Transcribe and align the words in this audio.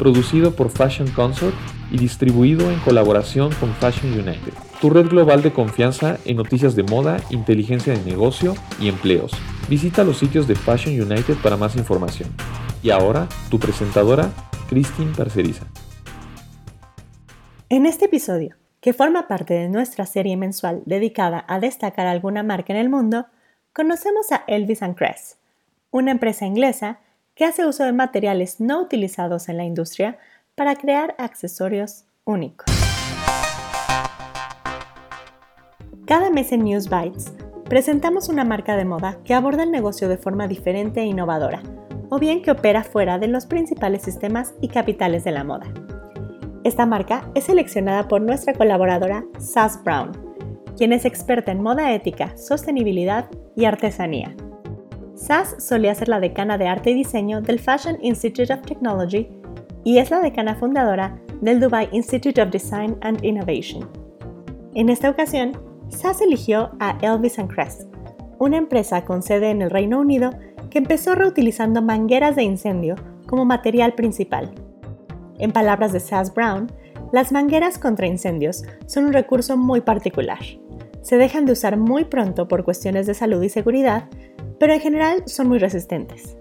producido 0.00 0.56
por 0.56 0.70
Fashion 0.70 1.10
Consort 1.10 1.54
y 1.90 1.98
distribuido 1.98 2.70
en 2.70 2.80
colaboración 2.80 3.52
con 3.60 3.74
Fashion 3.74 4.10
United, 4.14 4.54
tu 4.80 4.88
red 4.88 5.06
global 5.08 5.42
de 5.42 5.52
confianza 5.52 6.16
en 6.24 6.38
noticias 6.38 6.74
de 6.74 6.84
moda, 6.84 7.18
inteligencia 7.28 7.92
de 7.92 8.02
negocio 8.02 8.54
y 8.80 8.88
empleos. 8.88 9.30
Visita 9.68 10.02
los 10.02 10.16
sitios 10.16 10.48
de 10.48 10.54
Fashion 10.54 10.98
United 10.98 11.36
para 11.42 11.58
más 11.58 11.76
información. 11.76 12.30
Y 12.82 12.88
ahora, 12.88 13.28
tu 13.50 13.58
presentadora, 13.58 14.30
Christine 14.70 15.12
Parceriza. 15.14 15.66
En 17.68 17.84
este 17.84 18.06
episodio, 18.06 18.56
que 18.80 18.94
forma 18.94 19.28
parte 19.28 19.52
de 19.52 19.68
nuestra 19.68 20.06
serie 20.06 20.38
mensual 20.38 20.82
dedicada 20.86 21.44
a 21.46 21.60
destacar 21.60 22.06
alguna 22.06 22.42
marca 22.42 22.72
en 22.72 22.78
el 22.78 22.88
mundo, 22.88 23.26
conocemos 23.74 24.32
a 24.32 24.44
Elvis 24.46 24.80
Cress, 24.96 25.36
una 25.90 26.10
empresa 26.10 26.46
inglesa 26.46 27.00
que 27.40 27.46
hace 27.46 27.64
uso 27.64 27.84
de 27.84 27.92
materiales 27.94 28.60
no 28.60 28.82
utilizados 28.82 29.48
en 29.48 29.56
la 29.56 29.64
industria 29.64 30.18
para 30.54 30.76
crear 30.76 31.14
accesorios 31.16 32.04
únicos. 32.26 32.66
Cada 36.04 36.28
mes 36.28 36.52
en 36.52 36.64
News 36.64 36.90
Bites 36.90 37.32
presentamos 37.64 38.28
una 38.28 38.44
marca 38.44 38.76
de 38.76 38.84
moda 38.84 39.16
que 39.24 39.32
aborda 39.32 39.62
el 39.62 39.70
negocio 39.70 40.06
de 40.10 40.18
forma 40.18 40.48
diferente 40.48 41.00
e 41.00 41.06
innovadora, 41.06 41.62
o 42.10 42.18
bien 42.18 42.42
que 42.42 42.50
opera 42.50 42.84
fuera 42.84 43.18
de 43.18 43.28
los 43.28 43.46
principales 43.46 44.02
sistemas 44.02 44.52
y 44.60 44.68
capitales 44.68 45.24
de 45.24 45.30
la 45.30 45.42
moda. 45.42 45.72
Esta 46.62 46.84
marca 46.84 47.24
es 47.34 47.44
seleccionada 47.44 48.06
por 48.06 48.20
nuestra 48.20 48.52
colaboradora 48.52 49.24
Sass 49.38 49.82
Brown, 49.82 50.12
quien 50.76 50.92
es 50.92 51.06
experta 51.06 51.52
en 51.52 51.62
moda 51.62 51.94
ética, 51.94 52.36
sostenibilidad 52.36 53.30
y 53.56 53.64
artesanía. 53.64 54.36
Sass 55.20 55.54
solía 55.58 55.94
ser 55.94 56.08
la 56.08 56.18
decana 56.18 56.56
de 56.56 56.66
arte 56.66 56.90
y 56.90 56.94
diseño 56.94 57.42
del 57.42 57.58
Fashion 57.58 57.98
Institute 58.00 58.50
of 58.54 58.62
Technology 58.62 59.28
y 59.84 59.98
es 59.98 60.10
la 60.10 60.20
decana 60.20 60.54
fundadora 60.54 61.20
del 61.42 61.60
Dubai 61.60 61.90
Institute 61.92 62.40
of 62.40 62.50
Design 62.50 62.96
and 63.02 63.22
Innovation. 63.22 63.86
En 64.74 64.88
esta 64.88 65.10
ocasión, 65.10 65.52
Sass 65.88 66.22
eligió 66.22 66.70
a 66.80 66.96
Elvis 67.02 67.36
Crest, 67.54 67.82
una 68.38 68.56
empresa 68.56 69.04
con 69.04 69.22
sede 69.22 69.50
en 69.50 69.60
el 69.60 69.68
Reino 69.68 70.00
Unido 70.00 70.30
que 70.70 70.78
empezó 70.78 71.14
reutilizando 71.14 71.82
mangueras 71.82 72.34
de 72.34 72.44
incendio 72.44 72.94
como 73.26 73.44
material 73.44 73.92
principal. 73.92 74.50
En 75.38 75.52
palabras 75.52 75.92
de 75.92 76.00
Sass 76.00 76.32
Brown, 76.32 76.72
las 77.12 77.30
mangueras 77.30 77.76
contra 77.76 78.06
incendios 78.06 78.64
son 78.86 79.04
un 79.04 79.12
recurso 79.12 79.58
muy 79.58 79.82
particular. 79.82 80.40
Se 81.02 81.16
dejan 81.16 81.44
de 81.44 81.52
usar 81.52 81.76
muy 81.76 82.04
pronto 82.04 82.48
por 82.48 82.64
cuestiones 82.64 83.06
de 83.06 83.14
salud 83.14 83.42
y 83.42 83.48
seguridad, 83.50 84.08
pero 84.60 84.74
en 84.74 84.80
general 84.80 85.22
son 85.26 85.48
muy 85.48 85.58
resistentes. 85.58 86.36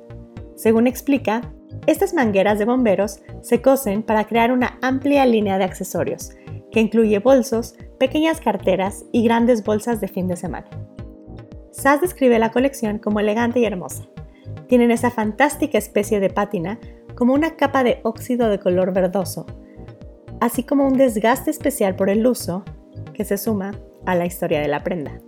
Según 0.55 0.87
explica, 0.87 1.53
estas 1.87 2.13
mangueras 2.13 2.59
de 2.59 2.65
bomberos 2.65 3.21
se 3.41 3.61
cosen 3.61 4.03
para 4.03 4.25
crear 4.25 4.51
una 4.51 4.77
amplia 4.81 5.25
línea 5.25 5.57
de 5.57 5.63
accesorios, 5.63 6.31
que 6.69 6.81
incluye 6.81 7.19
bolsos, 7.19 7.75
pequeñas 7.97 8.41
carteras 8.41 9.05
y 9.13 9.23
grandes 9.23 9.63
bolsas 9.63 10.01
de 10.01 10.09
fin 10.09 10.27
de 10.27 10.35
semana. 10.35 10.69
Sass 11.71 12.01
describe 12.01 12.37
la 12.39 12.51
colección 12.51 12.99
como 12.99 13.21
elegante 13.21 13.61
y 13.61 13.65
hermosa. 13.65 14.03
Tienen 14.67 14.91
esa 14.91 15.11
fantástica 15.11 15.77
especie 15.77 16.19
de 16.19 16.29
pátina 16.29 16.77
como 17.15 17.33
una 17.33 17.55
capa 17.55 17.85
de 17.85 18.01
óxido 18.03 18.49
de 18.49 18.59
color 18.59 18.93
verdoso, 18.93 19.45
así 20.41 20.63
como 20.63 20.85
un 20.85 20.97
desgaste 20.97 21.51
especial 21.51 21.95
por 21.95 22.09
el 22.09 22.27
uso 22.27 22.65
que 23.13 23.23
se 23.23 23.37
suma 23.37 23.71
a 24.05 24.15
la 24.15 24.25
historia 24.25 24.59
de 24.59 24.67
la 24.67 24.83
prenda. 24.83 25.21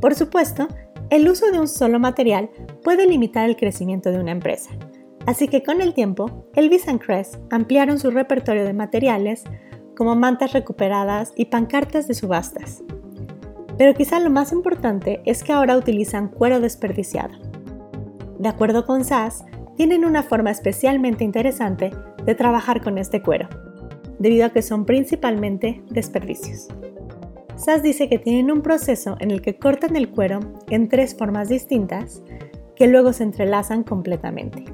Por 0.00 0.14
supuesto, 0.14 0.68
el 1.14 1.28
uso 1.28 1.52
de 1.52 1.60
un 1.60 1.68
solo 1.68 2.00
material 2.00 2.50
puede 2.82 3.06
limitar 3.06 3.48
el 3.48 3.54
crecimiento 3.54 4.10
de 4.10 4.18
una 4.18 4.32
empresa, 4.32 4.70
así 5.26 5.46
que 5.46 5.62
con 5.62 5.80
el 5.80 5.94
tiempo, 5.94 6.48
Elvis 6.56 6.86
Crest 6.98 7.36
ampliaron 7.52 8.00
su 8.00 8.10
repertorio 8.10 8.64
de 8.64 8.72
materiales 8.72 9.44
como 9.96 10.16
mantas 10.16 10.52
recuperadas 10.52 11.32
y 11.36 11.44
pancartas 11.44 12.08
de 12.08 12.14
subastas. 12.14 12.82
Pero 13.78 13.94
quizá 13.94 14.18
lo 14.18 14.28
más 14.28 14.50
importante 14.50 15.22
es 15.24 15.44
que 15.44 15.52
ahora 15.52 15.76
utilizan 15.76 16.26
cuero 16.26 16.58
desperdiciado. 16.58 17.34
De 18.40 18.48
acuerdo 18.48 18.84
con 18.84 19.04
SAS, 19.04 19.44
tienen 19.76 20.04
una 20.04 20.24
forma 20.24 20.50
especialmente 20.50 21.22
interesante 21.22 21.92
de 22.26 22.34
trabajar 22.34 22.82
con 22.82 22.98
este 22.98 23.22
cuero, 23.22 23.48
debido 24.18 24.46
a 24.46 24.50
que 24.50 24.62
son 24.62 24.84
principalmente 24.84 25.80
desperdicios. 25.90 26.66
SAS 27.56 27.82
dice 27.82 28.08
que 28.08 28.18
tienen 28.18 28.50
un 28.50 28.62
proceso 28.62 29.16
en 29.20 29.30
el 29.30 29.40
que 29.40 29.56
cortan 29.56 29.96
el 29.96 30.10
cuero 30.10 30.40
en 30.68 30.88
tres 30.88 31.16
formas 31.16 31.48
distintas 31.48 32.22
que 32.74 32.88
luego 32.88 33.12
se 33.12 33.22
entrelazan 33.22 33.84
completamente. 33.84 34.64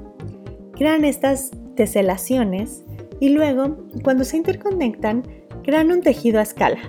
Crean 0.73 1.05
estas 1.05 1.51
teselaciones 1.75 2.83
y 3.19 3.29
luego, 3.29 3.77
cuando 4.03 4.23
se 4.23 4.37
interconectan, 4.37 5.23
crean 5.63 5.91
un 5.91 6.01
tejido 6.01 6.39
a 6.39 6.43
escala, 6.43 6.79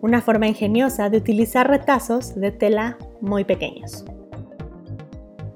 una 0.00 0.20
forma 0.20 0.46
ingeniosa 0.46 1.10
de 1.10 1.18
utilizar 1.18 1.68
retazos 1.68 2.36
de 2.36 2.52
tela 2.52 2.96
muy 3.20 3.44
pequeños. 3.44 4.04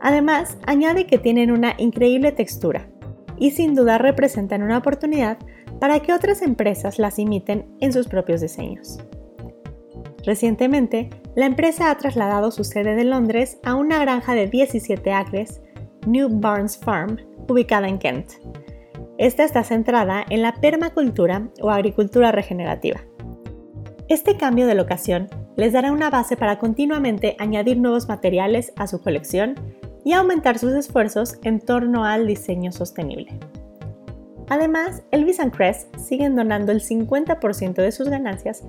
Además, 0.00 0.58
añade 0.66 1.06
que 1.06 1.18
tienen 1.18 1.52
una 1.52 1.74
increíble 1.78 2.32
textura 2.32 2.88
y 3.38 3.52
sin 3.52 3.74
duda 3.74 3.98
representan 3.98 4.62
una 4.62 4.78
oportunidad 4.78 5.38
para 5.78 6.00
que 6.00 6.12
otras 6.12 6.42
empresas 6.42 6.98
las 6.98 7.18
imiten 7.18 7.66
en 7.80 7.92
sus 7.92 8.08
propios 8.08 8.40
diseños. 8.40 8.98
Recientemente, 10.24 11.10
la 11.34 11.46
empresa 11.46 11.90
ha 11.90 11.98
trasladado 11.98 12.50
su 12.50 12.64
sede 12.64 12.94
de 12.94 13.04
Londres 13.04 13.58
a 13.64 13.74
una 13.74 13.98
granja 13.98 14.34
de 14.34 14.46
17 14.46 15.12
acres, 15.12 15.62
New 16.06 16.28
Barnes 16.30 16.78
Farm, 16.78 17.18
ubicada 17.48 17.88
en 17.88 17.98
Kent. 17.98 18.32
Esta 19.18 19.44
está 19.44 19.64
centrada 19.64 20.24
en 20.30 20.42
la 20.42 20.54
permacultura 20.54 21.48
o 21.60 21.70
agricultura 21.70 22.32
regenerativa. 22.32 23.00
Este 24.08 24.36
cambio 24.36 24.66
de 24.66 24.74
locación 24.74 25.28
les 25.56 25.72
dará 25.72 25.92
una 25.92 26.10
base 26.10 26.36
para 26.36 26.58
continuamente 26.58 27.36
añadir 27.38 27.78
nuevos 27.78 28.08
materiales 28.08 28.72
a 28.76 28.86
su 28.86 29.00
colección 29.00 29.54
y 30.04 30.12
aumentar 30.12 30.58
sus 30.58 30.72
esfuerzos 30.72 31.38
en 31.44 31.60
torno 31.60 32.04
al 32.04 32.26
diseño 32.26 32.72
sostenible. 32.72 33.38
Además, 34.48 35.04
Elvis 35.12 35.38
Crest 35.52 35.94
siguen 35.96 36.34
donando 36.34 36.72
el 36.72 36.80
50% 36.80 37.74
de 37.74 37.92
sus 37.92 38.08
ganancias 38.08 38.64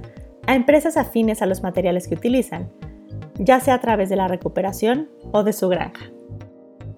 a 0.47 0.55
empresas 0.55 0.97
afines 0.97 1.41
a 1.41 1.45
los 1.45 1.63
materiales 1.63 2.07
que 2.07 2.15
utilizan, 2.15 2.69
ya 3.35 3.59
sea 3.59 3.75
a 3.75 3.81
través 3.81 4.09
de 4.09 4.15
la 4.15 4.27
recuperación 4.27 5.09
o 5.31 5.43
de 5.43 5.53
su 5.53 5.69
granja. 5.69 6.11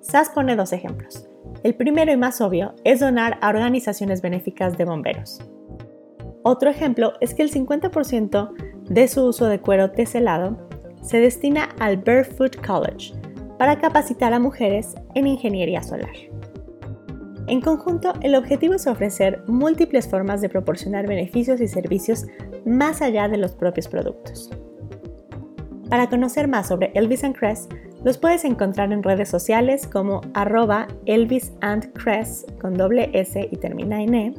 SAS 0.01 0.29
pone 0.29 0.55
dos 0.55 0.73
ejemplos. 0.73 1.27
El 1.63 1.75
primero 1.75 2.11
y 2.11 2.17
más 2.17 2.41
obvio 2.41 2.73
es 2.83 2.99
donar 2.99 3.37
a 3.41 3.49
organizaciones 3.49 4.21
benéficas 4.21 4.77
de 4.77 4.85
bomberos. 4.85 5.39
Otro 6.43 6.69
ejemplo 6.69 7.13
es 7.21 7.33
que 7.33 7.41
el 7.43 7.51
50% 7.51 8.51
de 8.89 9.07
su 9.07 9.25
uso 9.25 9.47
de 9.47 9.59
cuero 9.59 9.91
teselado 9.91 10.57
se 11.01 11.19
destina 11.19 11.69
al 11.79 11.97
Barefoot 11.97 12.57
College 12.65 13.13
para 13.57 13.79
capacitar 13.79 14.33
a 14.33 14.39
mujeres 14.39 14.95
en 15.15 15.27
ingeniería 15.27 15.81
solar. 15.83 16.11
En 17.47 17.61
conjunto, 17.61 18.13
el 18.21 18.35
objetivo 18.35 18.73
es 18.73 18.87
ofrecer 18.87 19.43
múltiples 19.47 20.07
formas 20.07 20.41
de 20.41 20.49
proporcionar 20.49 21.07
beneficios 21.07 21.61
y 21.61 21.67
servicios 21.67 22.25
más 22.65 23.01
allá 23.01 23.27
de 23.27 23.37
los 23.37 23.53
propios 23.53 23.87
productos. 23.87 24.51
Para 25.89 26.07
conocer 26.09 26.47
más 26.47 26.67
sobre 26.67 26.91
Elvis 26.95 27.23
Crest, 27.37 27.71
los 28.03 28.17
puedes 28.17 28.43
encontrar 28.43 28.91
en 28.91 29.03
redes 29.03 29.29
sociales 29.29 29.87
como 29.87 30.21
arroba 30.33 30.87
Elvis 31.05 31.53
con 32.59 32.73
doble 32.73 33.11
S 33.13 33.47
y 33.49 33.55
termina 33.57 34.01
en 34.01 34.15
E, 34.15 34.33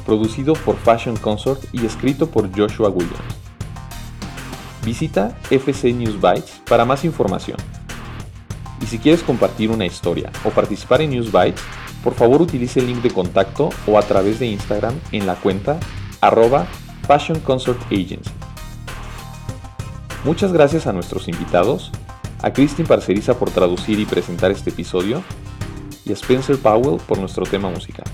producido 0.00 0.54
por 0.54 0.76
Fashion 0.76 1.16
Consort 1.16 1.64
y 1.72 1.86
escrito 1.86 2.30
por 2.30 2.50
Joshua 2.56 2.88
Williams. 2.88 3.36
Visita 4.84 5.36
FC 5.50 5.92
News 5.92 6.20
Bytes 6.20 6.62
para 6.68 6.84
más 6.84 7.04
información. 7.04 7.58
Y 8.80 8.86
si 8.86 8.98
quieres 8.98 9.22
compartir 9.22 9.70
una 9.70 9.86
historia 9.86 10.30
o 10.44 10.50
participar 10.50 11.02
en 11.02 11.10
News 11.10 11.30
Bytes, 11.30 11.60
por 12.02 12.14
favor 12.14 12.40
utilice 12.40 12.80
el 12.80 12.86
link 12.86 13.02
de 13.02 13.10
contacto 13.10 13.70
o 13.86 13.98
a 13.98 14.02
través 14.02 14.38
de 14.38 14.46
Instagram 14.46 14.94
en 15.12 15.26
la 15.26 15.34
cuenta 15.34 15.78
arroba 16.20 16.66
Fashion 17.06 17.40
Consort 17.40 17.80
Agency. 17.92 18.30
Muchas 20.24 20.52
gracias 20.52 20.86
a 20.86 20.92
nuestros 20.92 21.28
invitados, 21.28 21.90
a 22.42 22.52
Christine 22.52 22.88
Parceriza 22.88 23.38
por 23.38 23.50
traducir 23.50 23.98
y 23.98 24.06
presentar 24.06 24.50
este 24.50 24.70
episodio, 24.70 25.22
y 26.04 26.10
a 26.10 26.14
Spencer 26.14 26.58
Powell 26.58 27.00
por 27.06 27.18
nuestro 27.18 27.44
tema 27.44 27.70
musical. 27.70 28.04